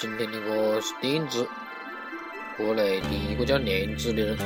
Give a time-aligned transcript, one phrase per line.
[0.00, 1.46] 今天的我是点子，
[2.56, 4.38] 国内第一个叫娘子的人，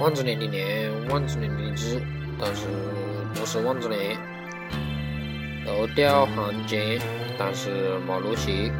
[0.00, 2.02] 万子良的娘，万子良的子，
[2.40, 2.66] 但是
[3.34, 4.00] 不是万子良，
[5.64, 7.00] 楼吊行奸，
[7.38, 8.72] 但是没落鞋。